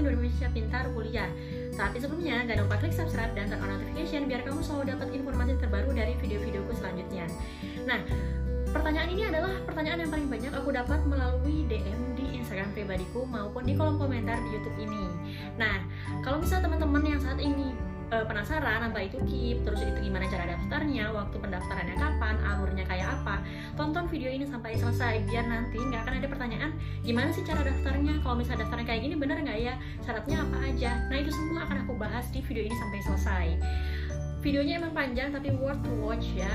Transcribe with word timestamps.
Indonesia 0.00 0.48
Pintar 0.50 0.84
Kuliah. 0.90 1.28
Tapi 1.76 1.96
sebelumnya, 2.00 2.44
jangan 2.48 2.66
lupa 2.66 2.76
klik 2.80 2.94
subscribe 2.96 3.32
dan 3.36 3.52
turn 3.52 3.60
on 3.60 3.76
notification 3.76 4.26
biar 4.26 4.40
kamu 4.42 4.60
selalu 4.64 4.96
dapat 4.96 5.08
informasi 5.12 5.52
terbaru 5.60 5.90
dari 5.92 6.12
video-videoku 6.18 6.72
selanjutnya. 6.76 7.24
Nah, 7.84 8.00
pertanyaan 8.72 9.08
ini 9.12 9.22
adalah 9.28 9.52
pertanyaan 9.68 9.98
yang 10.06 10.10
paling 10.10 10.28
banyak 10.28 10.52
aku 10.56 10.70
dapat 10.72 11.00
melalui 11.04 11.68
DM 11.68 12.00
di 12.16 12.26
Instagram 12.40 12.70
pribadiku 12.72 13.22
maupun 13.28 13.62
di 13.64 13.76
kolom 13.76 14.00
komentar 14.00 14.40
di 14.40 14.48
YouTube 14.56 14.78
ini. 14.80 15.04
Nah, 15.60 15.84
kalau 16.24 16.40
misalnya 16.40 16.68
teman-teman 16.70 17.02
yang 17.04 17.20
saat 17.20 17.38
ini 17.38 17.72
uh, 18.10 18.24
penasaran 18.26 18.90
apa 18.90 18.98
itu 19.06 19.18
KIP, 19.22 19.62
terus 19.62 19.80
itu 19.82 19.98
gimana 20.10 20.26
cara 20.26 20.44
daftarnya, 20.50 21.14
waktu 21.14 21.36
pendaftarannya 21.38 21.96
kapan, 21.96 22.36
alurnya 22.42 22.84
kayak 22.86 23.08
apa, 23.20 23.42
tonton 23.78 24.10
video 24.10 24.30
ini 24.30 24.44
sampai 24.46 24.76
selesai 24.76 25.24
biar 25.30 25.46
nanti 25.46 25.78
nggak 25.78 26.02
akan 26.06 26.14
ada 26.18 26.28
pertanyaan 26.28 26.70
gimana 27.06 27.30
sih 27.30 27.46
cara 27.46 27.62
daftarnya, 27.62 28.18
kalau 28.22 28.36
misalnya 28.38 28.66
daftarnya 28.66 28.86
kayak 28.86 29.00
gini 29.06 29.14
bener 29.16 29.38
nggak 29.40 29.58
ya, 29.58 29.74
syaratnya 30.02 30.36
apa 30.42 30.56
aja. 30.66 30.90
Nah 31.08 31.16
itu 31.18 31.30
semua 31.32 31.66
akan 31.66 31.76
aku 31.86 31.92
bahas 31.96 32.26
di 32.34 32.40
video 32.44 32.62
ini 32.66 32.76
sampai 32.76 32.98
selesai. 33.02 33.46
Videonya 34.40 34.80
emang 34.80 34.92
panjang 34.96 35.28
tapi 35.30 35.52
worth 35.54 35.80
to 35.84 35.92
watch 36.00 36.26
ya. 36.32 36.50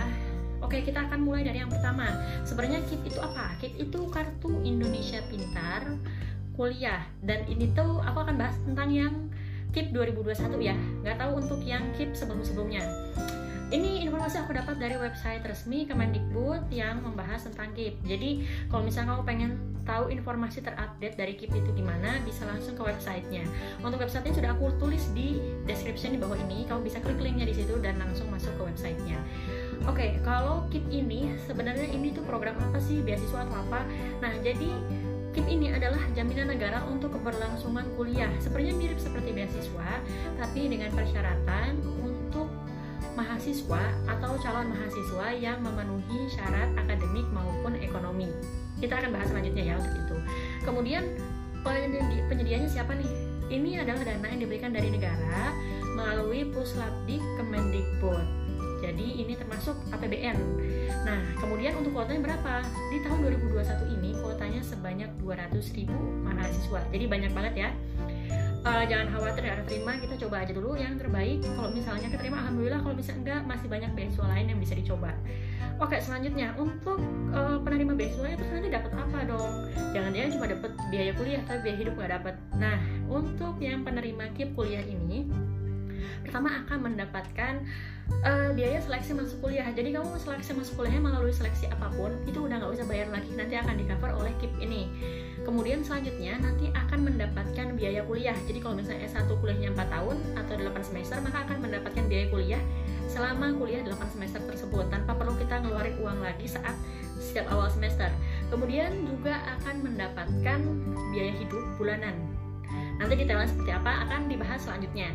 Oke, 0.64 0.82
kita 0.82 1.06
akan 1.06 1.22
mulai 1.22 1.46
dari 1.46 1.62
yang 1.62 1.70
pertama. 1.70 2.10
Sebenarnya 2.42 2.82
KIP 2.90 3.14
itu 3.14 3.20
apa? 3.22 3.54
KIP 3.62 3.86
itu 3.86 4.00
Kartu 4.10 4.66
Indonesia 4.66 5.22
Pintar 5.30 5.86
Kuliah. 6.58 7.06
Dan 7.22 7.46
ini 7.46 7.70
tuh 7.78 8.02
aku 8.02 8.26
akan 8.26 8.34
bahas 8.34 8.58
tentang 8.66 8.90
yang 8.90 9.14
KIP 9.76 9.92
2021 9.92 10.56
ya. 10.64 10.76
Nggak 11.04 11.20
tahu 11.20 11.32
untuk 11.44 11.60
yang 11.68 11.84
KIP 12.00 12.16
sebelum-sebelumnya. 12.16 12.80
Ini 13.76 14.08
informasi 14.08 14.40
aku 14.40 14.56
dapat 14.56 14.80
dari 14.80 14.96
website 14.96 15.44
resmi 15.44 15.84
Kemendikbud 15.84 16.70
yang 16.72 17.02
membahas 17.02 17.50
tentang 17.50 17.74
KIP 17.74 17.98
jadi 18.06 18.46
kalau 18.70 18.86
misalnya 18.86 19.18
kamu 19.18 19.24
pengen 19.26 19.52
tahu 19.86 20.14
informasi 20.14 20.62
terupdate 20.64 21.18
dari 21.18 21.34
KIP 21.34 21.60
itu 21.60 21.72
gimana 21.74 22.22
bisa 22.24 22.48
langsung 22.48 22.78
ke 22.78 22.84
websitenya. 22.86 23.44
Untuk 23.82 24.00
websitenya 24.00 24.34
sudah 24.38 24.52
aku 24.54 24.70
tulis 24.80 25.04
di 25.12 25.42
description 25.68 26.14
di 26.16 26.20
bawah 26.22 26.38
ini. 26.40 26.64
Kamu 26.70 26.88
bisa 26.88 27.02
klik 27.02 27.20
linknya 27.20 27.50
di 27.50 27.58
situ 27.58 27.76
dan 27.82 27.98
langsung 28.00 28.30
masuk 28.32 28.54
ke 28.56 28.64
websitenya. 28.70 29.18
Oke, 29.86 29.98
okay, 29.98 30.10
kalau 30.22 30.66
KIP 30.72 30.86
ini 30.90 31.34
sebenarnya 31.46 31.90
ini 31.90 32.14
tuh 32.14 32.24
program 32.26 32.58
apa 32.58 32.82
sih, 32.82 33.02
beasiswa 33.02 33.46
atau 33.46 33.56
apa? 33.66 33.86
Nah, 34.22 34.34
jadi 34.42 34.72
KIP 35.36 35.52
ini 35.52 35.68
adalah 35.68 36.00
jaminan 36.16 36.48
negara 36.48 36.80
untuk 36.88 37.12
keberlangsungan 37.12 37.84
kuliah. 38.00 38.32
Sepertinya 38.40 38.80
mirip 38.80 38.96
seperti 38.96 39.36
beasiswa, 39.36 40.00
tapi 40.40 40.72
dengan 40.72 40.96
persyaratan 40.96 41.76
untuk 42.00 42.48
mahasiswa 43.20 43.84
atau 44.08 44.40
calon 44.40 44.72
mahasiswa 44.72 45.28
yang 45.36 45.60
memenuhi 45.60 46.32
syarat 46.32 46.72
akademik 46.80 47.28
maupun 47.36 47.76
ekonomi. 47.84 48.32
Kita 48.80 48.96
akan 48.96 49.12
bahas 49.12 49.28
selanjutnya 49.28 49.64
ya 49.68 49.76
untuk 49.76 49.92
itu. 50.00 50.18
Kemudian 50.64 51.04
penyedianya 52.32 52.72
siapa 52.72 52.96
nih? 52.96 53.12
Ini 53.52 53.84
adalah 53.84 54.08
dana 54.08 54.28
yang 54.32 54.40
diberikan 54.40 54.72
dari 54.72 54.88
negara 54.88 55.52
melalui 56.00 56.48
Puslapdik 56.48 57.20
Kemendikbud 57.36 58.46
jadi 58.86 59.08
ini 59.26 59.34
termasuk 59.34 59.74
APBN. 59.90 60.38
Nah, 61.08 61.20
kemudian 61.42 61.74
untuk 61.80 61.96
kuotanya 61.96 62.22
berapa? 62.32 62.62
Di 62.94 63.02
tahun 63.02 63.18
2021 63.50 63.96
ini 63.98 64.14
kuotanya 64.20 64.35
sebanyak 64.66 65.10
200 65.22 65.78
ribu 65.78 66.00
mahasiswa. 66.26 66.82
Jadi 66.90 67.06
banyak 67.06 67.32
banget 67.38 67.54
ya. 67.68 67.70
Uh, 68.66 68.82
jangan 68.90 69.14
khawatir 69.14 69.46
ya 69.46 69.62
terima. 69.62 69.94
Kita 70.02 70.18
coba 70.26 70.42
aja 70.42 70.52
dulu 70.58 70.74
yang 70.74 70.98
terbaik. 70.98 71.46
Kalau 71.46 71.70
misalnya 71.70 72.10
keterima 72.10 72.42
alhamdulillah. 72.42 72.82
Kalau 72.82 72.96
bisa 72.98 73.14
enggak 73.14 73.46
masih 73.46 73.70
banyak 73.70 73.94
beasiswa 73.94 74.26
lain 74.26 74.46
yang 74.50 74.60
bisa 74.60 74.74
dicoba. 74.74 75.14
Oke 75.78 76.02
selanjutnya. 76.02 76.58
Untuk 76.58 76.98
uh, 77.30 77.62
penerima 77.62 77.94
beasiswa 77.94 78.26
itu 78.34 78.44
nanti 78.50 78.70
dapat 78.74 78.92
apa 78.98 79.20
dong? 79.30 79.70
Jangan-jangan 79.94 80.30
cuma 80.34 80.46
dapat 80.50 80.72
biaya 80.90 81.12
kuliah 81.14 81.42
tapi 81.46 81.60
biaya 81.62 81.78
hidup 81.78 81.94
nggak 81.94 82.12
dapat. 82.18 82.36
Nah 82.58 82.78
untuk 83.06 83.54
yang 83.62 83.86
penerima 83.86 84.34
KIP 84.34 84.58
kuliah 84.58 84.82
ini 84.82 85.30
pertama 86.26 86.66
akan 86.66 86.78
mendapatkan 86.92 87.54
uh, 88.26 88.50
biaya 88.58 88.82
seleksi 88.82 89.14
masuk 89.14 89.38
kuliah. 89.46 89.70
Jadi 89.72 89.94
kamu 89.94 90.18
seleksi 90.18 90.52
masuk 90.58 90.82
kuliahnya 90.82 91.02
melalui 91.06 91.34
seleksi 91.34 91.70
apa 91.70 91.94
pun 91.94 92.12
itu 92.26 92.42
udah 92.42 92.58
nggak 92.62 92.74
usah 92.76 92.86
bayar 92.90 93.08
lagi. 93.14 93.30
Nanti 93.38 93.56
akan 93.56 93.76
di 93.78 93.86
kemudian 95.46 95.86
selanjutnya 95.86 96.42
nanti 96.42 96.74
akan 96.74 97.06
mendapatkan 97.06 97.78
biaya 97.78 98.02
kuliah. 98.04 98.36
Jadi 98.50 98.60
kalau 98.60 98.76
misalnya 98.76 99.06
S1 99.06 99.30
kuliahnya 99.30 99.78
4 99.78 99.94
tahun 99.94 100.18
atau 100.36 100.54
8 100.58 100.82
semester 100.82 101.18
maka 101.22 101.46
akan 101.46 101.58
mendapatkan 101.62 102.04
biaya 102.10 102.28
kuliah 102.34 102.62
selama 103.06 103.54
kuliah 103.54 103.86
8 103.86 103.96
semester 104.18 104.42
tersebut 104.44 104.90
tanpa 104.90 105.14
perlu 105.14 105.38
kita 105.38 105.62
ngeluarin 105.62 105.96
uang 106.02 106.20
lagi 106.26 106.50
saat 106.50 106.74
setiap 107.22 107.48
awal 107.54 107.70
semester. 107.70 108.10
Kemudian 108.50 109.06
juga 109.06 109.40
akan 109.62 109.86
mendapatkan 109.86 110.60
biaya 111.14 111.34
hidup 111.38 111.64
bulanan. 111.78 112.18
Nanti 112.96 113.14
detailnya 113.20 113.48
seperti 113.48 113.72
apa 113.72 114.08
akan 114.08 114.32
dibahas 114.32 114.60
selanjutnya. 114.64 115.12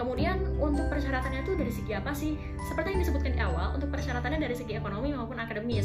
Kemudian 0.00 0.40
untuk 0.56 0.88
persyaratannya 0.88 1.44
itu 1.44 1.52
dari 1.60 1.68
segi 1.68 1.92
apa 1.92 2.16
sih? 2.16 2.32
Seperti 2.64 2.96
yang 2.96 3.04
disebutkan 3.04 3.36
di 3.36 3.40
awal, 3.44 3.76
untuk 3.76 3.92
persyaratannya 3.92 4.40
dari 4.40 4.56
segi 4.56 4.80
ekonomi 4.80 5.12
maupun 5.12 5.36
akademis. 5.36 5.84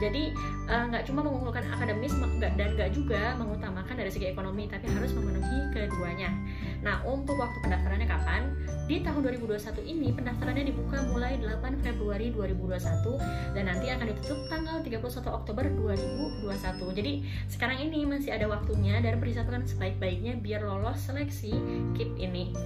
Jadi 0.00 0.32
eh, 0.64 0.84
nggak 0.88 1.04
uh, 1.04 1.06
cuma 1.12 1.20
mengunggulkan 1.28 1.68
akademis 1.68 2.16
dan 2.40 2.56
nggak 2.56 2.96
juga 2.96 3.36
mengutamakan 3.36 4.00
dari 4.00 4.08
segi 4.08 4.32
ekonomi, 4.32 4.64
tapi 4.64 4.88
harus 4.88 5.12
memenuhi 5.12 5.76
keduanya. 5.76 6.32
Nah, 6.80 7.04
untuk 7.04 7.36
waktu 7.36 7.60
pendaftarannya 7.60 8.08
kapan? 8.08 8.48
Di 8.88 9.04
tahun 9.04 9.20
2021 9.28 9.84
ini 9.84 10.08
pendaftarannya 10.16 10.64
dibuka 10.72 11.04
mulai 11.12 11.36
8 11.36 11.84
Februari 11.84 12.32
2021 12.32 13.20
dan 13.52 13.68
nanti 13.68 13.86
akan 13.92 14.06
ditutup 14.08 14.40
tanggal 14.48 14.80
31 14.80 15.36
Oktober 15.36 15.64
2021. 15.68 16.96
Jadi 16.96 17.12
sekarang 17.52 17.78
ini 17.84 18.08
masih 18.08 18.32
ada 18.32 18.48
waktunya 18.48 19.04
dan 19.04 19.20
persiapkan 19.20 19.68
sebaik-baiknya 19.68 20.40
biar 20.40 20.64
lolos 20.64 20.96
seleksi 21.04 21.52
KIP 21.92 22.16
ini. 22.18 22.56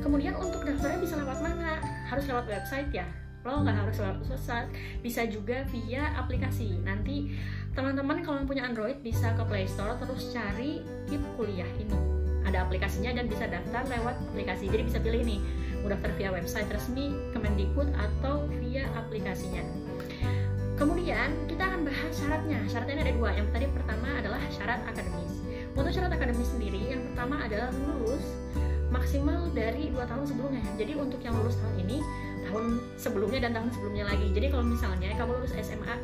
Kemudian 0.00 0.34
untuk 0.40 0.64
daftarnya 0.64 1.00
bisa 1.00 1.14
lewat 1.20 1.38
mana? 1.44 1.80
Harus 2.08 2.24
lewat 2.24 2.48
website 2.48 2.88
ya? 2.92 3.06
Lo 3.40 3.64
nggak 3.64 3.72
harus 3.72 3.96
lewat 3.96 4.16
website, 4.28 4.68
bisa 5.00 5.24
juga 5.24 5.64
via 5.72 6.12
aplikasi. 6.16 6.76
Nanti 6.84 7.32
teman-teman 7.72 8.20
kalau 8.20 8.44
punya 8.44 8.68
Android 8.68 9.00
bisa 9.00 9.32
ke 9.32 9.42
Play 9.48 9.64
Store 9.64 9.96
terus 9.96 10.32
cari 10.32 10.84
KIP 11.08 11.24
kuliah 11.40 11.68
ini. 11.80 11.96
Ada 12.44 12.68
aplikasinya 12.68 13.16
dan 13.16 13.28
bisa 13.28 13.48
daftar 13.48 13.84
lewat 13.88 14.16
aplikasi. 14.32 14.68
Jadi 14.68 14.82
bisa 14.88 14.98
pilih 15.00 15.24
nih 15.24 15.40
mau 15.80 15.88
daftar 15.92 16.12
via 16.20 16.28
website 16.32 16.68
resmi 16.68 17.16
Kemendikbud 17.32 17.88
atau 17.96 18.44
via 18.60 18.88
aplikasinya. 18.96 19.64
Kemudian 20.80 21.36
kita 21.44 21.68
akan 21.68 21.84
bahas 21.84 22.12
syaratnya. 22.16 22.60
Syaratnya 22.68 23.04
ada 23.04 23.12
dua. 23.12 23.36
Yang 23.36 23.48
tadi 23.52 23.66
pertama 23.68 24.08
adalah 24.16 24.40
syarat 24.48 24.80
akademis. 24.88 25.44
Untuk 25.76 25.92
syarat 25.92 26.12
akademis 26.12 26.48
sendiri 26.48 26.80
yang 26.88 27.04
pertama 27.12 27.44
adalah 27.44 27.68
lulus 27.72 28.24
maksimal 28.90 29.48
dari 29.54 29.88
dua 29.94 30.04
tahun 30.04 30.26
sebelumnya. 30.26 30.62
Jadi 30.76 30.92
untuk 30.98 31.22
yang 31.22 31.34
lulus 31.38 31.56
tahun 31.62 31.74
ini 31.86 31.98
tahun 32.50 32.64
sebelumnya 32.98 33.40
dan 33.46 33.52
tahun 33.54 33.70
sebelumnya 33.70 34.04
lagi. 34.10 34.26
Jadi 34.34 34.46
kalau 34.50 34.64
misalnya 34.66 35.08
kamu 35.14 35.30
lulus 35.38 35.54
SMA 35.54 35.94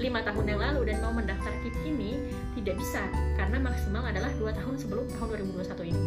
lima 0.00 0.24
tahun 0.24 0.44
yang 0.48 0.60
lalu 0.60 0.80
dan 0.88 0.96
mau 1.04 1.12
mendaftar 1.12 1.52
KIP 1.60 1.76
ini 1.84 2.16
tidak 2.56 2.80
bisa. 2.80 3.04
Karena 3.36 3.60
maksimal 3.60 4.08
adalah 4.08 4.32
dua 4.40 4.50
tahun 4.56 4.80
sebelum 4.80 5.04
tahun 5.12 5.26
2021 5.52 5.92
ini. 5.92 6.04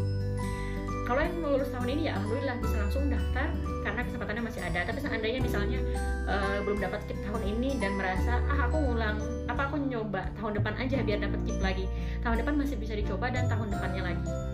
Kalau 1.04 1.20
yang 1.20 1.36
mau 1.44 1.52
lulus 1.54 1.70
tahun 1.70 1.88
ini 1.94 2.02
ya 2.10 2.16
alhamdulillah 2.16 2.56
bisa 2.64 2.76
langsung 2.80 3.04
daftar 3.12 3.48
karena 3.86 4.02
kesempatannya 4.08 4.44
masih 4.50 4.62
ada. 4.66 4.80
Tapi 4.88 5.00
seandainya 5.04 5.40
misalnya 5.44 5.80
uh, 6.26 6.58
belum 6.66 6.80
dapat 6.82 7.00
KIP 7.06 7.20
tahun 7.30 7.44
ini 7.54 7.70
dan 7.78 7.92
merasa 8.00 8.42
ah 8.50 8.66
aku 8.66 8.82
ngulang 8.82 9.22
apa 9.46 9.70
aku 9.70 9.78
nyoba 9.78 10.26
tahun 10.42 10.58
depan 10.58 10.74
aja 10.82 10.98
biar 11.06 11.20
dapat 11.22 11.40
KIP 11.46 11.60
lagi. 11.62 11.86
Tahun 12.26 12.36
depan 12.42 12.54
masih 12.58 12.76
bisa 12.82 12.98
dicoba 12.98 13.30
dan 13.30 13.46
tahun 13.46 13.70
depannya 13.70 14.02
lagi 14.10 14.53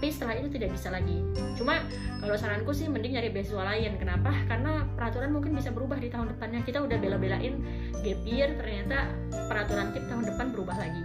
tapi 0.00 0.16
setelah 0.16 0.32
itu 0.40 0.48
tidak 0.56 0.72
bisa 0.72 0.88
lagi. 0.88 1.20
Cuma 1.60 1.84
kalau 2.24 2.32
saranku 2.32 2.72
sih 2.72 2.88
mending 2.88 3.20
nyari 3.20 3.36
beasiswa 3.36 3.60
lain. 3.60 4.00
Kenapa? 4.00 4.32
Karena 4.48 4.88
peraturan 4.96 5.28
mungkin 5.28 5.52
bisa 5.52 5.68
berubah 5.76 6.00
di 6.00 6.08
tahun 6.08 6.32
depannya. 6.32 6.64
Kita 6.64 6.80
udah 6.80 6.96
bela-belain 6.96 7.60
gap 8.00 8.20
year 8.24 8.48
ternyata 8.56 9.12
peraturan 9.52 9.92
KIP 9.92 10.08
tahun 10.08 10.24
depan 10.24 10.56
berubah 10.56 10.72
lagi. 10.80 11.04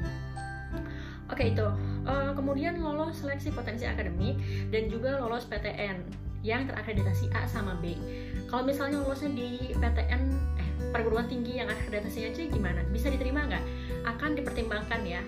Oke 1.27 1.51
itu. 1.51 1.67
Uh, 2.07 2.31
kemudian 2.39 2.79
lolos 2.79 3.19
seleksi 3.19 3.51
potensi 3.51 3.83
akademik 3.83 4.39
dan 4.71 4.87
juga 4.87 5.19
lolos 5.19 5.43
PTN 5.43 5.99
yang 6.47 6.63
terakreditasi 6.63 7.35
A 7.35 7.43
sama 7.51 7.75
B. 7.83 7.99
Kalau 8.47 8.63
misalnya 8.63 9.03
lolosnya 9.03 9.35
di 9.35 9.75
PTN 9.75 10.21
eh 10.55 10.69
perguruan 10.95 11.27
tinggi 11.27 11.59
yang 11.59 11.67
akreditasinya 11.67 12.31
C 12.31 12.47
gimana? 12.47 12.79
Bisa 12.95 13.11
diterima 13.11 13.43
nggak? 13.43 13.63
Akan 14.07 14.39
dipertimbangkan 14.39 15.03
ya 15.03 15.19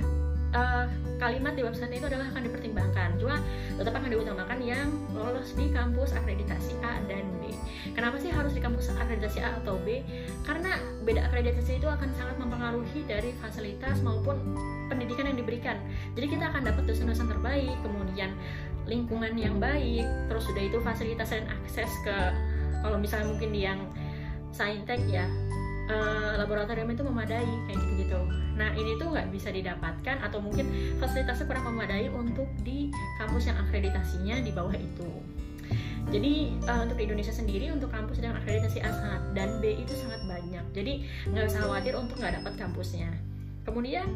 uh, 0.53 0.85
kalimat 1.17 1.57
di 1.57 1.65
website 1.65 1.97
itu 1.97 2.05
adalah 2.07 2.29
akan 2.31 2.41
dipertimbangkan. 2.45 3.17
Cuma 3.17 3.41
tetap 3.75 3.93
akan 3.97 4.09
diutamakan 4.13 4.59
yang 4.61 4.87
lolos 5.11 5.51
di 5.57 5.67
kampus 5.73 6.13
akreditasi 6.13 6.77
A 6.85 7.01
dan 7.09 7.25
B. 7.41 7.51
Kenapa 7.97 8.21
sih 8.21 8.29
harus 8.29 8.53
di 8.53 8.61
kampus 8.61 8.93
akreditasi 8.93 9.41
A 9.41 9.57
atau 9.59 9.81
B? 9.81 10.05
Karena 10.45 10.77
beda 11.03 11.27
akreditasi 11.27 11.81
itu 11.81 11.87
akan 11.89 12.09
sangat 12.15 12.35
mempengaruhi 12.37 13.03
dari 13.09 13.33
fasilitas 13.41 13.99
maupun 14.05 14.37
pendidikan 14.87 15.27
yang 15.27 15.37
diberikan. 15.39 15.77
Jadi 16.13 16.37
kita 16.37 16.53
akan 16.53 16.61
dapat 16.63 16.83
dosen-dosen 16.85 17.27
terbaik 17.27 17.73
kemudian 17.81 18.31
lingkungan 18.87 19.35
yang 19.35 19.59
baik 19.59 20.07
terus 20.31 20.47
sudah 20.47 20.63
itu 20.63 20.79
fasilitas 20.79 21.35
dan 21.35 21.43
akses 21.51 21.91
ke 22.07 22.17
kalau 22.79 22.95
misalnya 22.95 23.27
mungkin 23.35 23.51
di 23.51 23.67
yang 23.67 23.83
saintek 24.55 25.03
ya 25.11 25.27
uh, 25.91 26.39
laboratorium 26.39 26.87
itu 26.95 27.03
memadai 27.03 27.51
kayak 27.67 27.77
gitu-gitu. 27.83 28.46
Nah 28.57 28.73
ini 28.73 28.97
tuh 28.97 29.13
nggak 29.13 29.29
bisa 29.29 29.53
didapatkan 29.53 30.17
atau 30.25 30.41
mungkin 30.41 30.97
fasilitasnya 30.97 31.45
kurang 31.45 31.69
memadai 31.69 32.09
untuk 32.09 32.49
di 32.65 32.89
kampus 33.21 33.47
yang 33.47 33.57
akreditasinya 33.61 34.41
di 34.41 34.51
bawah 34.51 34.73
itu. 34.73 35.09
Jadi 36.07 36.55
uh, 36.65 36.87
untuk 36.87 36.97
Indonesia 37.03 37.35
sendiri 37.35 37.67
untuk 37.69 37.91
kampus 37.91 38.23
yang 38.23 38.33
akreditasi 38.33 38.79
A 38.79 39.19
dan 39.35 39.59
B 39.59 39.75
itu 39.75 39.91
sangat 39.93 40.23
banyak. 40.23 40.63
Jadi 40.71 41.03
nggak 41.29 41.45
usah 41.51 41.67
khawatir 41.67 41.93
untuk 41.99 42.17
nggak 42.17 42.41
dapat 42.41 42.53
kampusnya. 42.55 43.11
Kemudian 43.67 44.07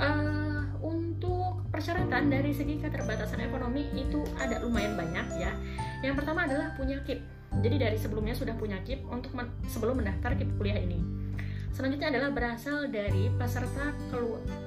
uh, 0.00 0.64
untuk 0.80 1.68
persyaratan 1.68 2.32
dari 2.32 2.56
segi 2.56 2.80
keterbatasan 2.80 3.44
ekonomi 3.44 3.84
itu 3.92 4.24
ada 4.40 4.64
lumayan 4.64 4.96
banyak 4.96 5.26
ya. 5.36 5.52
Yang 6.00 6.24
pertama 6.24 6.48
adalah 6.48 6.72
punya 6.72 7.04
KIP. 7.04 7.20
Jadi 7.60 7.76
dari 7.76 7.96
sebelumnya 8.00 8.32
sudah 8.32 8.56
punya 8.56 8.80
KIP 8.80 9.04
untuk 9.12 9.36
men 9.36 9.52
sebelum 9.68 10.00
mendaftar 10.00 10.32
KIP 10.40 10.56
kuliah 10.56 10.80
ini. 10.80 11.27
Selanjutnya 11.72 12.08
adalah 12.10 12.30
berasal 12.34 12.90
dari 12.90 13.30
peserta 13.34 13.94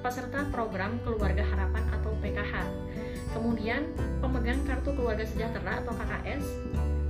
peserta 0.00 0.48
program 0.48 0.96
Keluarga 1.04 1.44
Harapan 1.44 1.84
atau 1.92 2.16
PKH 2.24 2.54
kemudian 3.32 3.88
pemegang 4.20 4.60
kartu 4.68 4.92
keluarga 4.92 5.24
sejahtera 5.24 5.80
atau 5.80 5.92
KKS, 5.96 6.44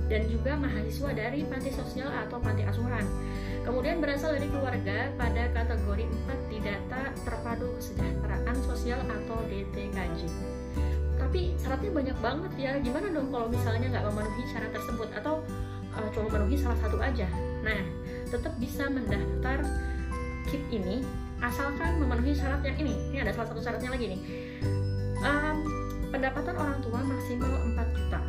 dan 0.07 0.21
juga 0.27 0.51
mahasiswa 0.59 1.09
dari 1.15 1.47
panti 1.47 1.71
sosial 1.71 2.09
atau 2.11 2.39
panti 2.39 2.63
asuhan. 2.67 3.03
Kemudian 3.63 4.03
berasal 4.03 4.35
dari 4.35 4.51
keluarga 4.51 5.07
pada 5.15 5.47
kategori 5.55 6.03
4 6.03 6.51
di 6.51 6.59
data 6.59 7.15
terpadu 7.23 7.71
kesejahteraan 7.79 8.57
sosial 8.67 8.99
atau 9.07 9.39
DTKJ. 9.47 10.27
Tapi 11.15 11.55
syaratnya 11.55 11.91
banyak 11.95 12.17
banget 12.19 12.51
ya. 12.59 12.71
Gimana 12.83 13.07
dong 13.15 13.31
kalau 13.31 13.47
misalnya 13.47 13.87
nggak 13.95 14.05
memenuhi 14.11 14.43
syarat 14.51 14.71
tersebut 14.75 15.07
atau 15.15 15.39
uh, 15.95 16.07
cuma 16.11 16.27
memenuhi 16.27 16.59
salah 16.59 16.75
satu 16.83 16.99
aja? 16.99 17.27
Nah, 17.63 17.79
tetap 18.33 18.53
bisa 18.57 18.89
mendaftar 18.89 19.61
KIP 20.49 20.63
ini 20.73 21.05
asalkan 21.37 22.01
memenuhi 22.01 22.33
syarat 22.33 22.65
yang 22.65 22.77
ini. 22.81 22.93
Ini 23.13 23.21
ada 23.21 23.31
salah 23.37 23.53
satu 23.53 23.61
syaratnya 23.61 23.93
lagi 23.93 24.05
nih. 24.17 24.21
Um, 25.21 25.57
pendapatan 26.13 26.55
orang 26.57 26.77
tua 26.81 26.99
maksimal 27.01 27.53
4 27.73 27.97
juta 27.97 28.19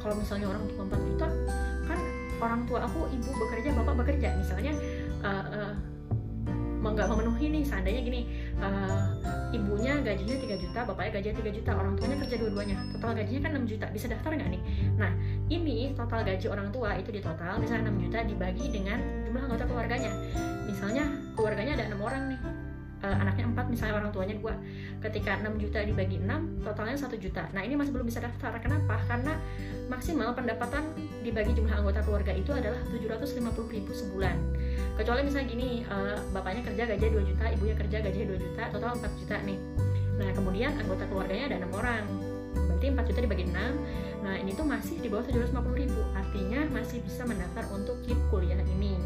kalau 0.00 0.14
misalnya 0.16 0.46
orang 0.48 0.64
tua 0.72 0.82
4 0.88 1.08
juta 1.10 1.28
kan 1.84 1.98
orang 2.40 2.60
tua 2.64 2.78
aku 2.86 2.98
ibu 3.12 3.30
bekerja 3.34 3.68
bapak 3.76 3.94
bekerja 4.00 4.28
misalnya 4.40 4.72
uh, 5.20 5.44
uh, 5.52 5.74
nggak 6.80 7.10
memenuhi 7.12 7.46
nih 7.52 7.62
seandainya 7.66 8.00
gini 8.06 8.20
uh, 8.62 9.17
ibunya 9.52 10.00
gajinya 10.04 10.36
3 10.36 10.62
juta 10.62 10.80
bapaknya 10.84 11.10
gajinya 11.20 11.36
3 11.40 11.56
juta 11.60 11.70
orang 11.72 11.92
tuanya 11.96 12.16
kerja 12.24 12.36
dua-duanya. 12.36 12.76
Total 12.96 13.10
gajinya 13.16 13.40
kan 13.44 13.52
6 13.64 13.70
juta. 13.70 13.86
Bisa 13.92 14.06
daftar 14.12 14.30
nggak 14.36 14.50
nih? 14.52 14.62
Nah 15.00 15.10
ini 15.48 15.78
total 15.96 16.20
gaji 16.24 16.46
orang 16.48 16.68
tua 16.68 16.90
itu 17.00 17.10
di 17.12 17.20
total 17.24 17.56
misalnya 17.56 17.88
6 17.90 18.04
juta 18.04 18.18
dibagi 18.24 18.64
dengan 18.68 18.98
jumlah 19.24 19.42
anggota 19.48 19.64
keluarganya. 19.64 20.12
Misalnya 20.68 21.04
keluarganya 21.32 21.72
ada 21.80 21.84
enam 21.88 22.00
orang 22.04 22.22
nih 22.36 22.40
uh, 23.02 23.16
anaknya 23.22 23.44
empat 23.50 23.66
misalnya 23.70 23.94
orang 24.02 24.10
tuanya 24.10 24.34
dua. 24.38 24.54
Ketika 24.98 25.38
6 25.38 25.62
juta 25.62 25.78
dibagi 25.86 26.16
6 26.18 26.66
totalnya 26.66 26.96
1 26.98 27.14
juta. 27.22 27.42
Nah 27.54 27.62
ini 27.62 27.74
masih 27.78 27.92
belum 27.94 28.06
bisa 28.06 28.18
daftar. 28.22 28.50
Kenapa? 28.58 28.98
Karena 29.06 29.32
maksimal 29.86 30.34
pendapatan 30.34 30.82
dibagi 31.22 31.54
jumlah 31.54 31.74
anggota 31.74 32.02
keluarga 32.02 32.32
itu 32.34 32.50
adalah 32.50 32.78
750 32.90 33.74
ribu 33.74 33.92
sebulan. 33.94 34.36
Kecuali 34.98 35.20
misalnya 35.22 35.46
gini 35.46 35.68
uh, 35.86 36.18
bapaknya 36.34 36.62
kerja 36.66 36.82
gaji 36.90 37.06
2 37.14 37.30
juta 37.34 37.44
ibunya 37.54 37.74
kerja 37.78 37.96
gaji 38.02 38.20
2 38.26 38.44
juta 38.44 38.62
total 38.74 38.90
4 38.98 39.20
juta 39.22 39.36
nih. 39.46 39.58
Nah 40.18 40.28
kemudian 40.34 40.74
anggota 40.74 41.06
keluarganya 41.06 41.54
ada 41.54 41.56
enam 41.62 41.72
orang. 41.78 42.04
Berarti 42.58 42.86
4 42.90 43.10
juta 43.10 43.20
dibagi 43.22 43.44
6 43.46 44.08
nah 44.18 44.34
ini 44.34 44.50
tuh 44.50 44.66
masih 44.66 44.98
di 44.98 45.06
bawah 45.06 45.24
750 45.24 45.78
ribu. 45.78 46.02
Artinya 46.12 46.66
masih 46.74 46.98
bisa 47.06 47.22
mendaftar 47.22 47.64
untuk 47.70 48.02
KIP 48.02 48.18
kuliah 48.34 48.58
ini. 48.58 48.98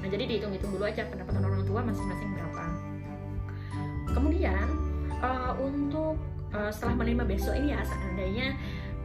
Nah 0.00 0.08
jadi 0.10 0.26
dihitung-hitung 0.26 0.74
dulu 0.74 0.86
aja 0.86 1.02
pendapatan 1.10 1.42
orang 1.44 1.62
tua 1.66 1.82
masing-masing 1.82 2.30
berapa 2.34 2.71
kemudian 4.12 4.66
uh, 5.20 5.52
untuk 5.58 6.16
uh, 6.52 6.70
setelah 6.70 7.02
menerima 7.02 7.24
besok 7.26 7.56
ini 7.56 7.74
ya 7.74 7.80
seandainya 7.84 8.56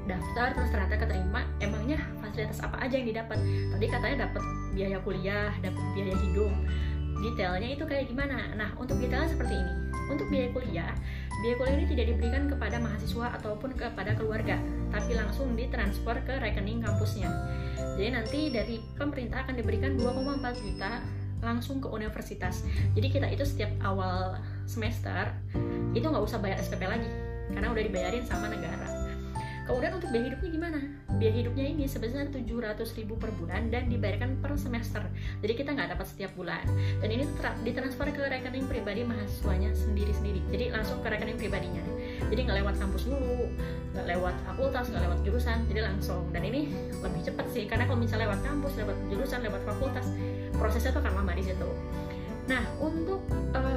daftar 0.08 0.56
terus 0.56 0.70
ternyata 0.72 0.96
keterima 1.04 1.42
emangnya 1.60 2.00
fasilitas 2.24 2.64
apa 2.64 2.80
aja 2.80 2.96
yang 2.96 3.08
didapat? 3.12 3.38
Tadi 3.76 3.86
katanya 3.92 4.18
dapat 4.28 4.44
biaya 4.72 4.98
kuliah 5.04 5.52
dapat 5.60 5.84
biaya 5.96 6.16
hidup. 6.16 6.54
Detailnya 7.18 7.70
itu 7.74 7.84
kayak 7.84 8.06
gimana? 8.08 8.56
Nah 8.56 8.70
untuk 8.80 9.02
detailnya 9.04 9.28
seperti 9.28 9.56
ini. 9.60 9.74
Untuk 10.08 10.28
biaya 10.32 10.50
kuliah 10.56 10.94
biaya 11.44 11.56
kuliah 11.60 11.76
ini 11.78 11.86
tidak 11.92 12.06
diberikan 12.16 12.44
kepada 12.50 12.78
mahasiswa 12.82 13.28
ataupun 13.38 13.70
kepada 13.78 14.18
keluarga 14.18 14.58
tapi 14.90 15.14
langsung 15.14 15.54
ditransfer 15.54 16.18
ke 16.24 16.34
rekening 16.40 16.82
kampusnya. 16.82 17.30
Jadi 18.00 18.10
nanti 18.14 18.40
dari 18.54 18.76
pemerintah 18.96 19.44
akan 19.46 19.56
diberikan 19.58 19.98
2,4 20.00 20.64
juta 20.64 20.92
langsung 21.42 21.78
ke 21.84 21.88
universitas. 21.90 22.66
Jadi 22.98 23.08
kita 23.14 23.28
itu 23.30 23.46
setiap 23.46 23.72
awal 23.86 24.40
semester 24.66 25.32
itu 25.94 26.06
nggak 26.06 26.24
usah 26.24 26.42
bayar 26.42 26.58
SPP 26.62 26.84
lagi 26.86 27.10
karena 27.54 27.72
udah 27.72 27.84
dibayarin 27.84 28.26
sama 28.26 28.52
negara. 28.52 28.88
Kemudian 29.68 30.00
untuk 30.00 30.08
biaya 30.16 30.32
hidupnya 30.32 30.50
gimana? 30.56 30.80
Biaya 31.20 31.44
hidupnya 31.44 31.66
ini 31.68 31.92
sebesar 31.92 32.32
700 32.32 32.88
ribu 32.96 33.20
per 33.20 33.36
bulan 33.36 33.68
dan 33.68 33.92
dibayarkan 33.92 34.40
per 34.40 34.56
semester. 34.56 35.04
Jadi 35.44 35.54
kita 35.60 35.76
nggak 35.76 35.92
dapat 35.92 36.08
setiap 36.08 36.32
bulan. 36.40 36.64
Dan 37.04 37.12
ini 37.12 37.28
ditransfer 37.68 38.08
ke 38.16 38.24
rekening 38.32 38.64
pribadi 38.64 39.04
mahasiswanya 39.04 39.76
sendiri-sendiri. 39.76 40.40
Jadi 40.56 40.72
langsung 40.72 41.04
ke 41.04 41.12
rekening 41.12 41.36
pribadinya. 41.36 41.84
Jadi 42.32 42.48
nggak 42.48 42.58
lewat 42.64 42.76
kampus 42.80 43.12
dulu 43.12 43.52
nggak 43.92 44.08
lewat 44.14 44.36
fakultas 44.46 44.86
nggak 44.88 45.04
lewat 45.04 45.20
jurusan 45.28 45.58
jadi 45.68 45.82
langsung. 45.84 46.24
Dan 46.32 46.48
ini 46.48 46.72
lebih 47.04 47.22
cepat 47.28 47.46
sih 47.52 47.68
karena 47.68 47.92
kalau 47.92 48.00
misalnya 48.00 48.32
lewat 48.32 48.40
kampus 48.48 48.72
lewat 48.80 48.96
jurusan 49.12 49.40
lewat 49.44 49.62
fakultas 49.68 50.08
prosesnya 50.58 50.92
tuh 50.92 51.02
akan 51.06 51.14
lama 51.24 51.32
di 51.38 51.44
situ 51.46 51.70
nah 52.50 52.64
untuk 52.82 53.22
uh, 53.54 53.77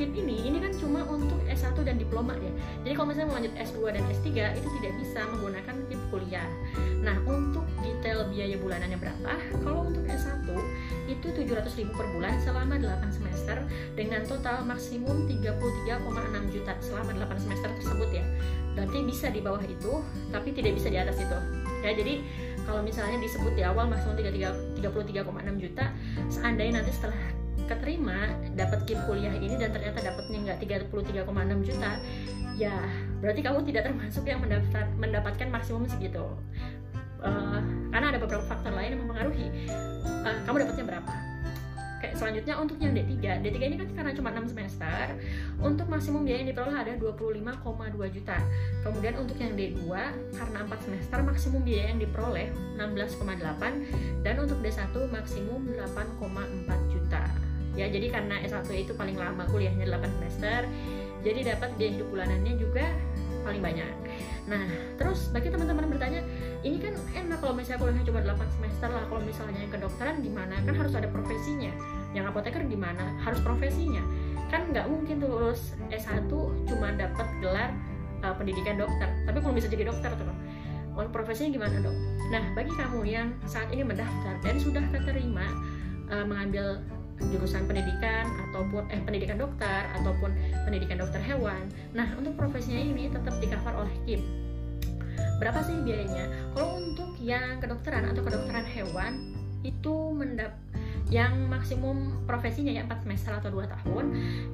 KIP 0.00 0.16
ini 0.24 0.48
ini 0.48 0.58
kan 0.64 0.72
cuma 0.80 1.04
untuk 1.04 1.36
S1 1.44 1.76
dan 1.84 2.00
diploma 2.00 2.32
ya. 2.40 2.48
Jadi 2.88 2.92
kalau 2.96 3.12
misalnya 3.12 3.28
mau 3.28 3.36
lanjut 3.36 3.52
S2 3.52 3.78
dan 3.92 4.02
S3 4.08 4.28
itu 4.56 4.68
tidak 4.80 4.92
bisa 4.96 5.20
menggunakan 5.28 5.74
KIP 5.92 6.02
kuliah. 6.08 6.48
Nah, 7.04 7.20
untuk 7.28 7.68
detail 7.84 8.24
biaya 8.32 8.56
bulanannya 8.56 8.96
berapa? 8.96 9.32
Kalau 9.60 9.92
untuk 9.92 10.08
S1 10.08 10.48
itu 11.04 11.26
700.000 11.36 11.92
per 11.92 12.06
bulan 12.16 12.40
selama 12.40 12.80
8 12.80 13.12
semester 13.12 13.60
dengan 13.92 14.24
total 14.24 14.64
maksimum 14.64 15.28
33,6 15.28 16.48
juta 16.48 16.72
selama 16.80 17.10
8 17.20 17.44
semester 17.44 17.68
tersebut 17.76 18.08
ya. 18.16 18.24
Berarti 18.72 18.98
bisa 19.04 19.28
di 19.28 19.44
bawah 19.44 19.60
itu, 19.60 20.00
tapi 20.32 20.56
tidak 20.56 20.80
bisa 20.80 20.88
di 20.88 20.96
atas 20.96 21.20
itu. 21.20 21.38
Ya, 21.84 21.92
jadi 21.92 22.24
kalau 22.64 22.80
misalnya 22.80 23.20
disebut 23.20 23.52
di 23.52 23.68
awal 23.68 23.84
maksimum 23.92 24.16
33,6 24.16 24.80
juta, 25.60 25.92
seandainya 26.32 26.80
nanti 26.80 26.92
setelah 26.96 27.39
keterima 27.70 28.34
dapat 28.58 28.82
KIP 28.82 28.98
kuliah 29.06 29.34
ini 29.38 29.54
dan 29.54 29.70
ternyata 29.70 30.02
dapatnya 30.02 30.38
nggak 30.50 30.58
33,6 30.90 31.68
juta 31.70 31.92
ya 32.60 32.76
berarti 33.24 33.40
kamu 33.40 33.58
tidak 33.72 33.82
termasuk 33.88 34.24
yang 34.28 34.44
mendaftar 34.44 34.84
mendapatkan 35.00 35.48
maksimum 35.48 35.88
segitu. 35.88 36.24
Uh, 37.20 37.60
karena 37.92 38.16
ada 38.16 38.18
beberapa 38.20 38.44
faktor 38.44 38.72
lain 38.72 38.96
yang 38.96 39.00
mempengaruhi. 39.04 39.48
Uh, 40.24 40.36
kamu 40.44 40.64
dapatnya 40.64 40.84
berapa? 40.88 41.14
Kayak 42.00 42.16
selanjutnya 42.16 42.54
untuk 42.56 42.80
yang 42.80 42.96
D3 42.96 43.44
D3 43.44 43.56
ini 43.60 43.76
kan 43.76 43.88
karena 43.92 44.12
cuma 44.16 44.32
6 44.32 44.56
semester 44.56 45.04
untuk 45.60 45.84
maksimum 45.84 46.24
biaya 46.24 46.40
yang 46.40 46.48
diperoleh 46.56 46.76
ada 46.80 46.92
25,2 46.96 48.16
juta. 48.16 48.36
Kemudian 48.80 49.14
untuk 49.20 49.36
yang 49.36 49.52
D2 49.52 49.84
karena 50.32 50.58
4 50.64 50.84
semester 50.88 51.18
maksimum 51.20 51.60
biaya 51.60 51.92
yang 51.92 52.00
diperoleh 52.00 52.48
16,8 52.80 54.24
dan 54.24 54.34
untuk 54.40 54.58
D1 54.64 54.96
maksimum 55.12 55.60
8,4 55.76 56.92
juta 56.92 57.24
ya 57.78 57.86
jadi 57.86 58.06
karena 58.10 58.42
S1 58.42 58.66
itu 58.74 58.92
paling 58.98 59.14
lama 59.14 59.46
kuliahnya 59.46 59.86
8 59.86 60.16
semester 60.18 60.66
jadi 61.20 61.54
dapat 61.54 61.70
biaya 61.76 61.92
hidup 62.00 62.08
bulanannya 62.08 62.54
juga 62.56 62.86
paling 63.40 63.60
banyak. 63.64 63.88
Nah 64.48 64.68
terus 65.00 65.32
bagi 65.32 65.48
teman-teman 65.48 65.88
bertanya 65.88 66.20
ini 66.60 66.76
kan 66.80 66.92
enak 67.16 67.40
kalau 67.40 67.56
misalnya 67.56 67.80
kuliahnya 67.80 68.04
cuma 68.08 68.20
8 68.24 68.56
semester 68.56 68.88
lah 68.88 69.04
kalau 69.08 69.22
misalnya 69.24 69.58
yang 69.64 69.72
kedokteran 69.72 70.16
gimana? 70.20 70.54
Kan 70.64 70.74
harus 70.76 70.92
ada 70.96 71.08
profesinya. 71.08 71.72
Yang 72.12 72.24
apoteker 72.32 72.62
gimana? 72.68 73.04
Harus 73.20 73.40
profesinya. 73.40 74.04
Kan 74.48 74.72
nggak 74.72 74.86
mungkin 74.88 75.22
tuh 75.22 75.28
lulus 75.28 75.76
S1 75.92 76.28
cuma 76.68 76.88
dapat 76.96 77.26
gelar 77.40 77.70
uh, 78.24 78.34
pendidikan 78.36 78.80
dokter. 78.80 79.08
Tapi 79.28 79.38
kalau 79.40 79.54
bisa 79.56 79.68
jadi 79.68 79.88
dokter 79.88 80.12
tuh 80.16 80.28
profesinya 81.08 81.56
gimana 81.56 81.80
dok? 81.80 81.96
Nah 82.28 82.44
bagi 82.52 82.72
kamu 82.76 83.08
yang 83.08 83.32
saat 83.48 83.72
ini 83.72 83.80
mendaftar 83.80 84.36
dan 84.44 84.60
sudah 84.60 84.84
keterima 84.92 85.48
uh, 86.12 86.28
mengambil 86.28 86.84
jurusan 87.28 87.68
pendidikan 87.68 88.24
ataupun 88.48 88.88
eh 88.88 89.00
pendidikan 89.04 89.36
dokter 89.36 89.84
ataupun 90.00 90.32
pendidikan 90.64 90.96
dokter 90.96 91.20
hewan. 91.20 91.68
Nah, 91.92 92.08
untuk 92.16 92.34
profesinya 92.40 92.80
ini 92.80 93.12
tetap 93.12 93.36
di 93.38 93.46
cover 93.52 93.84
oleh 93.84 93.94
KIP. 94.08 94.22
Berapa 95.36 95.60
sih 95.64 95.76
biayanya? 95.84 96.28
Kalau 96.56 96.80
untuk 96.80 97.16
yang 97.20 97.60
kedokteran 97.60 98.08
atau 98.08 98.24
kedokteran 98.24 98.64
hewan 98.64 99.12
itu 99.60 99.94
mendap 100.16 100.56
yang 101.10 101.50
maksimum 101.50 102.22
profesinya 102.22 102.70
ya 102.70 102.86
4 102.86 103.02
semester 103.02 103.34
atau 103.34 103.50
2 103.50 103.66
tahun 103.66 104.04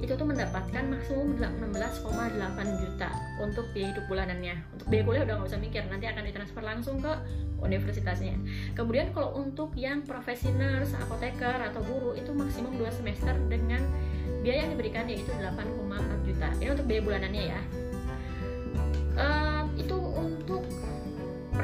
itu 0.01 0.09
tuh 0.17 0.25
mendapatkan 0.25 0.83
maksimum 0.89 1.37
16,8 1.37 2.81
juta 2.81 3.09
untuk 3.37 3.69
biaya 3.77 3.93
hidup 3.93 4.05
bulanannya. 4.09 4.55
Untuk 4.73 4.89
biaya 4.89 5.03
kuliah 5.05 5.23
udah 5.29 5.35
nggak 5.37 5.49
usah 5.53 5.61
mikir 5.61 5.85
nanti 5.85 6.09
akan 6.09 6.25
ditransfer 6.25 6.65
langsung 6.65 6.97
ke 6.97 7.13
universitasnya. 7.61 8.33
Kemudian 8.73 9.13
kalau 9.13 9.37
untuk 9.37 9.77
yang 9.77 10.01
profesi 10.01 10.49
nurse, 10.49 10.97
apoteker 10.97 11.61
atau 11.61 11.81
guru 11.85 12.17
itu 12.17 12.33
maksimum 12.33 12.73
2 12.81 12.89
semester 12.89 13.37
dengan 13.45 13.85
biaya 14.41 14.65
yang 14.65 14.73
diberikan 14.73 15.05
yaitu 15.05 15.29
8,4 15.37 16.25
juta. 16.25 16.47
Ini 16.57 16.69
untuk 16.73 16.85
biaya 16.89 17.01
bulanannya 17.05 17.43
ya. 17.53 17.61
Uh, 19.17 19.56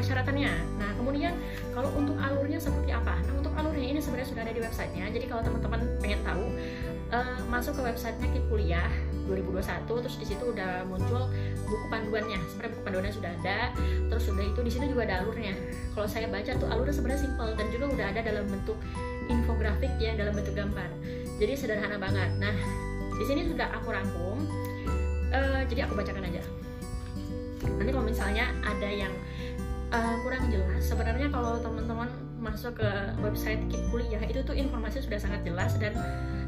persyaratannya. 0.03 0.53
Nah, 0.83 0.91
kemudian 0.99 1.31
kalau 1.71 1.87
untuk 1.95 2.19
alurnya 2.19 2.59
seperti 2.59 2.91
apa? 2.91 3.15
Nah, 3.23 3.33
untuk 3.39 3.55
alurnya 3.55 3.87
ini 3.95 3.99
sebenarnya 4.03 4.27
sudah 4.35 4.43
ada 4.43 4.51
di 4.51 4.59
websitenya. 4.59 5.05
Jadi 5.15 5.25
kalau 5.31 5.41
teman-teman 5.47 5.79
pengen 6.03 6.19
tahu, 6.27 6.43
uh, 7.15 7.39
masuk 7.47 7.79
ke 7.79 7.81
websitenya 7.87 8.27
Kip 8.35 8.45
Kuliah 8.51 8.91
2021, 9.31 10.03
terus 10.03 10.15
di 10.19 10.25
situ 10.27 10.43
udah 10.43 10.83
muncul 10.91 11.31
buku 11.63 11.85
panduannya. 11.87 12.35
Sebenarnya 12.51 12.71
buku 12.75 12.83
panduannya 12.83 13.13
sudah 13.15 13.31
ada, 13.39 13.57
terus 14.11 14.23
sudah 14.27 14.43
itu 14.43 14.59
di 14.59 14.71
situ 14.75 14.85
juga 14.91 15.07
ada 15.07 15.23
alurnya. 15.23 15.55
Kalau 15.95 16.07
saya 16.11 16.27
baca 16.27 16.51
tuh 16.51 16.67
alurnya 16.67 16.95
sebenarnya 16.99 17.21
simpel 17.23 17.47
dan 17.55 17.65
juga 17.71 17.85
udah 17.95 18.05
ada 18.11 18.19
dalam 18.19 18.45
bentuk 18.51 18.77
infografik 19.31 19.95
ya, 20.03 20.19
dalam 20.19 20.35
bentuk 20.35 20.51
gambar. 20.51 20.91
Jadi 21.39 21.53
sederhana 21.55 21.95
banget. 21.95 22.27
Nah, 22.43 22.55
di 23.15 23.23
sini 23.23 23.47
sudah 23.47 23.71
aku 23.71 23.87
rangkum. 23.95 24.43
Uh, 25.33 25.63
jadi 25.71 25.87
aku 25.87 25.95
bacakan 25.95 26.27
aja. 26.29 26.43
Nanti 27.63 27.89
kalau 27.95 28.05
misalnya 28.05 28.51
ada 28.61 28.89
yang 28.91 29.09
uh, 29.93 30.15
kurang 30.25 30.49
jelas 30.49 30.81
sebenarnya 30.81 31.29
kalau 31.29 31.61
teman-teman 31.61 32.09
masuk 32.41 32.81
ke 32.81 32.89
website 33.23 33.61
Kip 33.71 33.79
Kuliah 33.93 34.19
itu 34.25 34.43
tuh 34.43 34.57
informasi 34.57 34.99
sudah 34.99 35.21
sangat 35.21 35.47
jelas 35.47 35.79
dan 35.79 35.95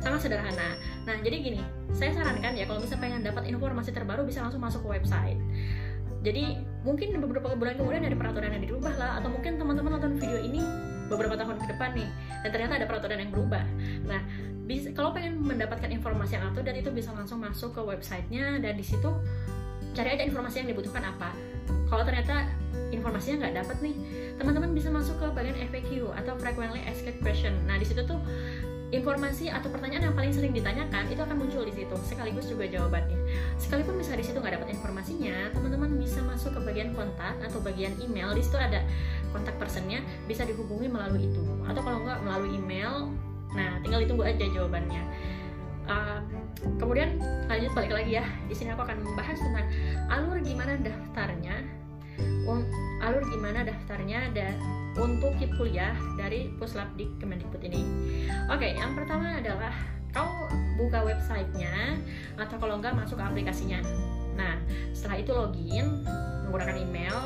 sangat 0.04 0.28
sederhana. 0.28 0.75
Nah, 1.08 1.16
jadi 1.24 1.40
gini, 1.40 1.62
saya 1.96 2.12
sarankan 2.12 2.52
ya 2.52 2.68
kalau 2.68 2.84
misalnya 2.84 3.02
pengen 3.02 3.22
dapat 3.24 3.48
informasi 3.48 3.96
terbaru 3.96 4.28
bisa 4.28 4.44
langsung 4.44 4.60
masuk 4.60 4.84
ke 4.84 5.00
website. 5.00 5.40
Jadi 6.25 6.58
mungkin 6.84 7.16
beberapa 7.22 7.54
bulan 7.54 7.80
kemudian 7.80 8.04
dari 8.04 8.18
peraturan 8.18 8.50
yang 8.58 8.64
dirubah 8.66 8.94
lah 8.98 9.22
atau 9.22 9.30
mungkin 9.30 9.62
teman-teman 9.62 9.98
nonton 9.98 10.18
video 10.18 10.42
ini 10.42 10.60
beberapa 11.06 11.38
tahun 11.38 11.62
ke 11.62 11.68
depan 11.78 11.94
nih 11.94 12.10
dan 12.42 12.50
ternyata 12.50 12.74
ada 12.82 12.86
peraturan 12.90 13.18
yang 13.22 13.32
berubah. 13.32 13.64
Nah, 14.10 14.22
bisa, 14.66 14.90
kalau 14.98 15.14
pengen 15.14 15.38
mendapatkan 15.46 15.90
informasi 15.94 16.42
yang 16.42 16.50
dan 16.58 16.75
itu 16.75 16.90
bisa 16.90 17.14
langsung 17.14 17.40
masuk 17.40 17.78
ke 17.78 17.82
websitenya 17.86 18.58
dan 18.58 18.74
di 18.74 18.86
situ 18.86 19.10
cari 19.96 20.10
aja 20.20 20.24
informasi 20.28 20.62
yang 20.62 20.70
dibutuhkan 20.75 21.08
apa. 21.08 21.32
Kalau 21.88 22.04
ternyata 22.04 22.52
informasinya 22.92 23.48
nggak 23.48 23.56
dapat 23.64 23.78
nih 23.82 23.96
teman-teman 24.36 24.75
bisa 24.75 24.92
masuk 24.92 25.16
ke 25.18 25.28
bagian 25.32 25.56
FAQ 25.72 26.12
atau 26.12 26.36
frequently 26.36 26.84
asked 26.84 27.08
question. 27.24 27.56
Nah 27.64 27.80
di 27.80 27.88
situ 27.88 28.04
tuh 28.04 28.20
informasi 28.94 29.50
atau 29.50 29.68
pertanyaan 29.74 30.12
yang 30.12 30.16
paling 30.16 30.32
sering 30.32 30.54
ditanyakan 30.54 31.10
itu 31.10 31.20
akan 31.20 31.36
muncul 31.36 31.66
di 31.66 31.74
situ 31.74 31.96
sekaligus 32.06 32.46
juga 32.52 32.70
jawabannya. 32.70 33.18
Sekalipun 33.58 33.98
misalnya 33.98 34.22
di 34.22 34.28
situ 34.28 34.38
nggak 34.38 34.62
dapat 34.62 34.70
informasinya 34.75 35.36
teman-teman 35.56 35.90
bisa 35.98 36.20
masuk 36.22 36.52
ke 36.54 36.62
bagian 36.62 36.92
kontak 36.94 37.36
atau 37.42 37.60
bagian 37.64 37.96
email. 38.04 38.36
Di 38.36 38.44
situ 38.46 38.60
ada 38.60 38.84
kontak 39.32 39.56
personnya 39.58 40.04
bisa 40.30 40.44
dihubungi 40.44 40.92
melalui 40.92 41.32
itu. 41.32 41.44
Atau 41.66 41.82
kalau 41.82 42.04
nggak 42.04 42.20
melalui 42.22 42.52
email. 42.60 43.10
Nah 43.56 43.80
tinggal 43.82 44.04
ditunggu 44.04 44.28
aja 44.28 44.46
jawabannya 44.52 45.02
kemudian 46.86 47.18
lanjut 47.50 47.72
balik 47.74 47.92
lagi 47.98 48.22
ya 48.22 48.25
di 48.46 48.54
sini 48.54 48.77
aku 48.77 48.86
akan 48.86 49.01
membahas 49.01 49.42
tentang 49.42 49.68
alur 50.13 50.38
gimana 50.46 50.77
daftarnya 50.77 51.65
alur 53.06 53.22
gimana 53.30 53.62
daftarnya 53.62 54.34
dan 54.34 54.58
untuk 54.98 55.38
kip 55.38 55.54
kuliah 55.60 55.94
dari 56.18 56.50
Puslapdik 56.58 57.22
Kemendikbud 57.22 57.62
ini. 57.62 57.86
Oke, 58.50 58.74
yang 58.74 58.98
pertama 58.98 59.38
adalah 59.38 59.74
kau 60.10 60.50
buka 60.80 61.06
websitenya 61.06 62.00
atau 62.39 62.56
kalau 62.58 62.82
enggak 62.82 62.98
masuk 62.98 63.22
ke 63.22 63.25
aplikasinya. 63.30 63.84
Nah, 64.34 64.58
setelah 64.96 65.22
itu 65.22 65.32
login 65.36 65.86
menggunakan 66.48 66.77
email. 66.82 67.18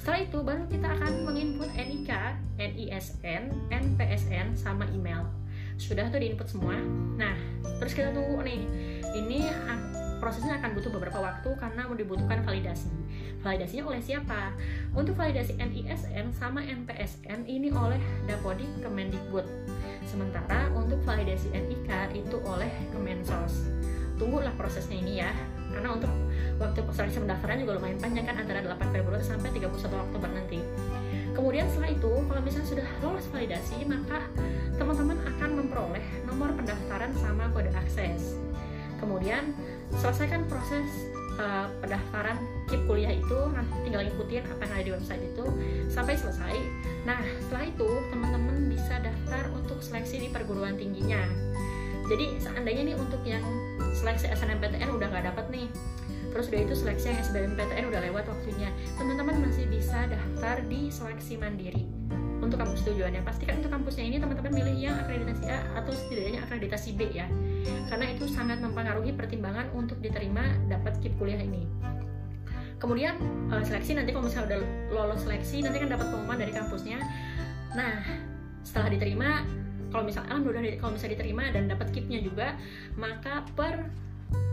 Setelah 0.00 0.18
itu 0.24 0.38
baru 0.40 0.64
kita 0.70 0.88
akan 0.96 1.12
menginput 1.26 1.68
NIK, 1.74 2.10
NISN, 2.56 3.42
NPSN 3.68 4.56
sama 4.56 4.88
email. 4.94 5.26
Sudah 5.88 6.04
tuh 6.12 6.20
diinput 6.20 6.44
semua. 6.44 6.76
Nah, 7.16 7.32
terus 7.80 7.96
kita 7.96 8.12
tunggu 8.12 8.44
nih. 8.44 8.60
Ini 9.08 9.48
prosesnya 10.20 10.60
akan 10.60 10.76
butuh 10.76 10.92
beberapa 10.92 11.16
waktu 11.16 11.48
karena 11.56 11.88
dibutuhkan 11.96 12.44
validasi. 12.44 12.92
Validasinya 13.40 13.88
oleh 13.88 14.02
siapa? 14.04 14.52
Untuk 14.92 15.16
validasi 15.16 15.56
NISN 15.56 16.28
sama 16.36 16.60
NPSN 16.60 17.48
ini 17.48 17.72
oleh 17.72 17.96
Dapodik 18.28 18.68
Kemendikbud. 18.84 19.48
Sementara 20.04 20.68
untuk 20.76 21.00
validasi 21.08 21.56
NIK 21.56 22.12
itu 22.12 22.36
oleh 22.44 22.68
Kemensos. 22.92 23.64
Tunggulah 24.20 24.52
prosesnya 24.60 24.98
ini 25.00 25.24
ya. 25.24 25.32
Karena 25.72 25.96
untuk 25.96 26.12
waktu 26.60 26.84
proses 26.84 27.16
pendaftaran 27.16 27.64
juga 27.64 27.80
lumayan 27.80 27.96
panjang 27.96 28.26
kan 28.28 28.36
antara 28.36 28.60
8 28.60 28.92
Februari 28.92 29.24
sampai 29.24 29.48
31 29.56 29.72
Oktober 29.88 30.28
nanti. 30.28 30.60
Kemudian 31.32 31.70
setelah 31.70 31.94
itu, 31.94 32.12
kalau 32.26 32.42
misalnya 32.42 32.66
sudah 32.66 32.88
lolos 32.98 33.30
validasi, 33.30 33.86
maka 33.86 34.26
teman-teman 34.78 35.18
akan 35.26 35.50
memperoleh 35.58 36.04
nomor 36.24 36.54
pendaftaran 36.54 37.10
sama 37.18 37.50
kode 37.50 37.74
akses. 37.74 38.38
Kemudian 39.02 39.54
selesaikan 39.98 40.46
proses 40.46 40.86
uh, 41.38 41.66
pendaftaran 41.80 42.36
KIP 42.68 42.82
kuliah 42.84 43.14
itu 43.14 43.38
nanti 43.54 43.72
tinggal 43.86 44.04
ikutin 44.04 44.44
apa 44.44 44.60
yang 44.66 44.72
ada 44.74 44.84
di 44.84 44.92
website 44.92 45.22
itu 45.22 45.44
sampai 45.88 46.14
selesai 46.18 46.54
nah 47.06 47.18
setelah 47.40 47.64
itu 47.64 47.88
teman-teman 48.12 48.68
bisa 48.68 49.00
daftar 49.00 49.48
untuk 49.54 49.80
seleksi 49.80 50.26
di 50.26 50.28
perguruan 50.28 50.76
tingginya 50.76 51.22
jadi 52.10 52.36
seandainya 52.42 52.92
nih 52.92 52.96
untuk 52.98 53.22
yang 53.24 53.44
seleksi 53.96 54.28
SNMPTN 54.28 54.92
udah 54.92 55.06
nggak 55.08 55.24
dapat 55.32 55.46
nih 55.48 55.66
terus 56.32 56.52
udah 56.52 56.60
itu 56.64 56.74
seleksi 56.76 57.12
yang 57.12 57.18
SBMPTN 57.24 57.84
udah 57.88 58.00
lewat 58.10 58.24
waktunya. 58.28 58.68
Teman-teman 58.96 59.48
masih 59.48 59.64
bisa 59.68 60.06
daftar 60.08 60.60
di 60.66 60.92
seleksi 60.92 61.40
mandiri. 61.40 61.84
Untuk 62.38 62.62
kampus 62.62 62.86
tujuannya. 62.86 63.26
Pastikan 63.26 63.58
untuk 63.58 63.74
kampusnya 63.74 64.04
ini 64.06 64.16
teman-teman 64.22 64.52
milih 64.54 64.76
yang 64.78 64.96
akreditasi 65.02 65.44
A 65.50 65.58
atau 65.82 65.90
setidaknya 65.90 66.40
akreditasi 66.46 66.90
B 66.94 67.00
ya. 67.10 67.26
Karena 67.90 68.14
itu 68.14 68.30
sangat 68.30 68.62
mempengaruhi 68.62 69.12
pertimbangan 69.12 69.68
untuk 69.74 69.98
diterima 69.98 70.46
dapat 70.70 70.96
KIP 71.02 71.18
kuliah 71.18 71.42
ini. 71.42 71.66
Kemudian 72.78 73.18
uh, 73.50 73.62
seleksi 73.66 73.98
nanti 73.98 74.14
kalau 74.14 74.30
misalnya 74.30 74.54
udah 74.54 74.60
lolos 74.94 75.26
seleksi 75.26 75.66
nanti 75.66 75.82
kan 75.82 75.90
dapat 75.90 76.06
pengumuman 76.14 76.38
dari 76.38 76.54
kampusnya. 76.54 77.02
Nah 77.74 78.06
setelah 78.62 78.94
diterima 78.94 79.42
kalau 79.90 80.04
misalnya 80.06 80.28
alhamdulillah 80.36 80.78
kalau 80.78 80.92
misalnya 80.94 81.14
diterima 81.18 81.44
dan 81.50 81.66
dapat 81.66 81.90
KIP-nya 81.90 82.20
juga 82.22 82.54
maka 82.94 83.42
per 83.56 83.88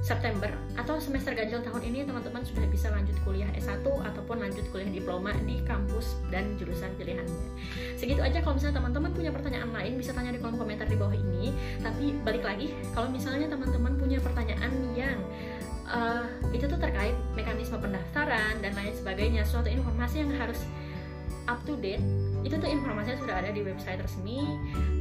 September 0.05 0.53
atau 0.77 1.01
semester 1.01 1.33
ganjil 1.33 1.65
tahun 1.65 1.81
ini 1.81 2.05
teman-teman 2.05 2.45
sudah 2.45 2.69
bisa 2.69 2.93
lanjut 2.93 3.17
kuliah 3.25 3.49
S1 3.57 3.81
ataupun 3.81 4.37
lanjut 4.37 4.61
kuliah 4.69 4.93
diploma 4.93 5.33
di 5.49 5.65
kampus 5.65 6.13
dan 6.29 6.53
jurusan 6.61 6.93
pilihannya. 6.93 7.41
Segitu 7.97 8.21
aja 8.21 8.37
kalau 8.45 8.53
misalnya 8.53 8.85
teman-teman 8.85 9.11
punya 9.17 9.33
pertanyaan 9.33 9.73
lain 9.73 9.97
bisa 9.97 10.13
tanya 10.13 10.29
di 10.29 10.37
kolom 10.37 10.61
komentar 10.61 10.85
di 10.85 10.93
bawah 10.93 11.17
ini. 11.17 11.49
Tapi 11.81 12.21
balik 12.21 12.45
lagi 12.45 12.69
kalau 12.93 13.09
misalnya 13.09 13.49
teman-teman 13.49 13.97
punya 13.97 14.21
pertanyaan 14.21 14.71
yang 14.93 15.17
uh, 15.89 16.29
itu 16.53 16.69
tuh 16.69 16.77
terkait 16.77 17.17
mekanisme 17.33 17.81
pendaftaran 17.81 18.61
dan 18.61 18.77
lain 18.77 18.93
sebagainya, 18.93 19.41
suatu 19.41 19.73
informasi 19.73 20.21
yang 20.21 20.29
harus 20.37 20.61
up 21.49 21.57
to 21.65 21.73
date, 21.81 22.01
itu 22.45 22.53
tuh 22.61 22.69
informasinya 22.69 23.17
sudah 23.25 23.35
ada 23.41 23.49
di 23.49 23.65
website 23.65 24.01
resmi 24.01 24.45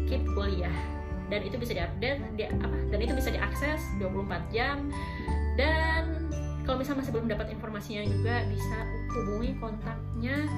Keep 0.08 0.32
Kuliah 0.32 1.03
dan 1.32 1.40
itu 1.40 1.56
bisa 1.56 1.72
diupdate 1.72 2.20
di 2.36 2.44
apa 2.48 2.76
dan 2.92 2.98
itu 3.00 3.12
bisa 3.16 3.30
diakses 3.32 3.80
24 4.00 4.54
jam. 4.54 4.88
Dan 5.54 6.28
kalau 6.64 6.80
misalnya 6.80 7.04
masih 7.04 7.12
belum 7.12 7.28
dapat 7.30 7.46
informasinya 7.52 8.02
juga 8.08 8.42
bisa 8.48 8.78
hubungi 9.14 9.52
kontaknya 9.60 10.48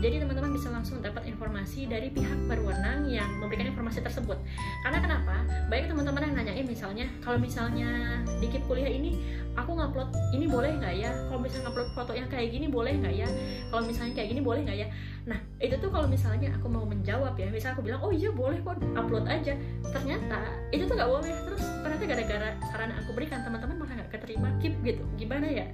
jadi 0.00 0.24
teman-teman 0.24 0.56
bisa 0.56 0.72
langsung 0.72 1.04
dapat 1.04 1.28
informasi 1.28 1.84
dari 1.84 2.08
pihak 2.08 2.48
berwenang 2.48 3.04
yang 3.04 3.28
memberikan 3.36 3.68
informasi 3.68 4.00
tersebut. 4.00 4.40
Karena 4.80 4.98
kenapa? 4.98 5.44
Baik 5.68 5.92
teman-teman 5.92 6.24
yang 6.24 6.34
nanyain 6.40 6.64
misalnya 6.64 7.06
kalau 7.20 7.36
misalnya 7.36 8.24
di 8.40 8.48
KIP 8.48 8.64
kuliah 8.64 8.88
ini 8.88 9.20
aku 9.60 9.76
ngupload 9.76 10.08
ini 10.32 10.48
boleh 10.48 10.80
nggak 10.80 10.94
ya? 10.96 11.12
Kalau 11.28 11.40
misalnya 11.44 11.68
ngupload 11.68 11.88
foto 11.92 12.12
yang 12.16 12.28
kayak 12.32 12.48
gini 12.48 12.66
boleh 12.72 12.96
nggak 12.96 13.14
ya? 13.14 13.28
Kalau 13.68 13.82
misalnya 13.84 14.12
kayak 14.16 14.28
gini 14.32 14.40
boleh 14.40 14.60
nggak 14.64 14.78
ya? 14.80 14.88
Nah 15.28 15.38
itu 15.60 15.76
tuh 15.76 15.92
kalau 15.92 16.08
misalnya 16.08 16.48
aku 16.56 16.66
mau 16.72 16.88
menjawab 16.88 17.36
ya. 17.36 17.52
Misalnya 17.52 17.76
aku 17.76 17.84
bilang 17.84 18.00
oh 18.00 18.08
iya 18.08 18.32
boleh 18.32 18.56
kok 18.64 18.80
upload 18.96 19.28
aja. 19.28 19.52
Ternyata 19.92 20.38
itu 20.72 20.88
tuh 20.88 20.96
nggak 20.96 21.10
boleh. 21.12 21.32
Terus 21.44 21.64
ternyata 21.84 22.04
gara-gara 22.08 22.48
saran 22.72 22.90
aku 22.96 23.10
berikan 23.12 23.44
teman-teman 23.44 23.76
malah 23.84 23.94
nggak 24.00 24.10
keterima. 24.16 24.48
Keep 24.64 24.80
gitu. 24.80 25.04
Gimana 25.20 25.44
ya 25.44 25.68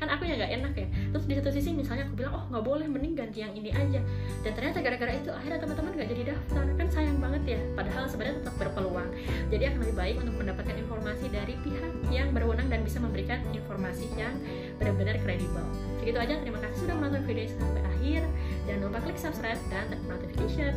kan 0.00 0.08
aku 0.08 0.24
ya 0.24 0.34
nggak 0.40 0.52
enak 0.56 0.72
ya. 0.74 0.86
Terus 1.12 1.24
di 1.28 1.34
satu 1.36 1.50
sisi 1.52 1.70
misalnya 1.76 2.08
aku 2.08 2.16
bilang 2.16 2.32
oh 2.32 2.44
nggak 2.48 2.64
boleh 2.64 2.86
mending 2.88 3.14
ganti 3.14 3.44
yang 3.44 3.52
ini 3.52 3.70
aja. 3.70 4.00
Dan 4.40 4.52
ternyata 4.56 4.80
gara-gara 4.80 5.12
itu 5.12 5.28
akhirnya 5.28 5.60
teman-teman 5.60 5.92
nggak 5.92 6.08
jadi 6.08 6.22
daftar. 6.32 6.64
Kan 6.80 6.88
sayang 6.88 7.18
banget 7.20 7.42
ya 7.54 7.60
padahal 7.76 8.04
sebenarnya 8.08 8.34
tetap 8.40 8.54
berpeluang. 8.56 9.08
Jadi 9.52 9.62
akan 9.68 9.78
lebih 9.84 9.96
baik 10.00 10.16
untuk 10.24 10.34
mendapatkan 10.40 10.76
informasi 10.80 11.26
dari 11.28 11.54
pihak 11.60 11.92
yang 12.08 12.32
berwenang 12.32 12.72
dan 12.72 12.80
bisa 12.80 12.98
memberikan 12.98 13.38
informasi 13.52 14.08
yang 14.16 14.32
benar-benar 14.80 15.20
kredibel. 15.20 15.66
Segitu 16.00 16.16
aja 16.16 16.34
terima 16.40 16.58
kasih 16.64 16.88
sudah 16.88 16.96
menonton 16.96 17.22
video 17.28 17.44
sampai 17.52 17.84
akhir. 17.84 18.24
Jangan 18.64 18.80
lupa 18.88 18.98
klik 19.04 19.18
subscribe 19.20 19.60
dan 19.68 19.86
notification 20.08 20.74